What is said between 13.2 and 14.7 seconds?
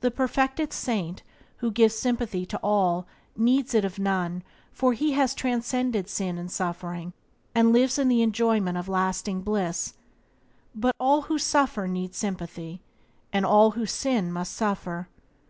and all who sin must